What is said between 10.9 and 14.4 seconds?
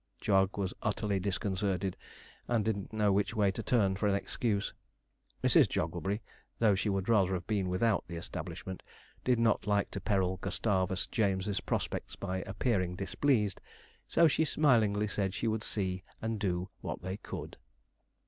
James's prospects by appearing displeased; so